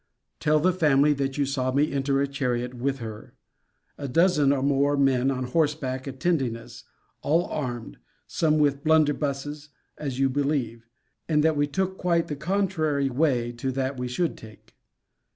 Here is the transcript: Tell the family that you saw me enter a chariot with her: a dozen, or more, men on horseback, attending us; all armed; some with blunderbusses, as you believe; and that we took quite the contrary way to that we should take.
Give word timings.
Tell 0.39 0.59
the 0.59 0.73
family 0.73 1.13
that 1.13 1.37
you 1.37 1.45
saw 1.45 1.71
me 1.71 1.91
enter 1.91 2.19
a 2.21 2.27
chariot 2.27 2.73
with 2.73 2.97
her: 2.97 3.35
a 3.99 4.07
dozen, 4.07 4.51
or 4.51 4.63
more, 4.63 4.97
men 4.97 5.29
on 5.29 5.43
horseback, 5.43 6.07
attending 6.07 6.55
us; 6.57 6.85
all 7.21 7.45
armed; 7.45 7.99
some 8.25 8.57
with 8.57 8.83
blunderbusses, 8.83 9.69
as 9.99 10.17
you 10.17 10.27
believe; 10.27 10.87
and 11.29 11.43
that 11.43 11.55
we 11.55 11.67
took 11.67 11.99
quite 11.99 12.29
the 12.29 12.35
contrary 12.35 13.11
way 13.11 13.51
to 13.51 13.71
that 13.73 13.99
we 13.99 14.07
should 14.07 14.37
take. 14.39 14.75